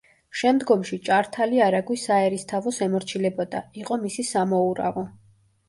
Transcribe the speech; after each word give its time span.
შემდგომში 0.39 0.97
ჭართალი 1.09 1.61
არაგვის 1.65 2.07
საერისთავოს 2.09 2.81
ემორჩილებოდა; 2.87 3.63
იყო 3.85 4.01
მისი 4.09 4.29
სამოურავო. 4.33 5.09